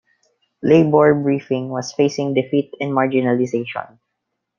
"Labour 0.63 1.13
Briefing" 1.13 1.69
was 1.69 1.93
facing 1.93 2.33
defeat 2.33 2.73
and 2.81 2.91
marginalisation. 2.91 3.99